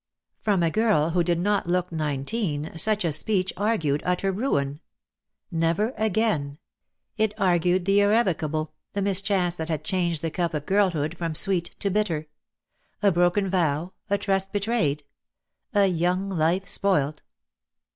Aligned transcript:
From 0.41 0.63
a 0.63 0.71
girl 0.71 1.11
who 1.11 1.21
did 1.23 1.37
not 1.37 1.67
look 1.67 1.91
nineteen 1.91 2.71
such 2.75 3.05
a 3.05 3.11
speech 3.11 3.53
argued 3.55 4.01
utter 4.03 4.31
ruin. 4.31 4.79
Never 5.51 5.93
again. 5.95 6.57
It 7.17 7.35
argued 7.37 7.85
the 7.85 7.99
irrevocable, 8.01 8.73
the 8.93 9.03
mischance 9.03 9.53
that 9.57 9.69
had 9.69 9.83
changed 9.83 10.23
the 10.23 10.31
cup 10.31 10.55
of 10.55 10.65
girlhood 10.65 11.19
from 11.19 11.35
sweet 11.35 11.75
to 11.81 11.91
bitter. 11.91 12.25
A 13.03 13.11
broken 13.11 13.47
vow, 13.47 13.93
a 14.09 14.17
trust 14.17 14.51
betrayed, 14.51 15.03
a 15.71 15.85
young 15.85 16.29
life 16.31 16.67
spoilt. 16.67 17.21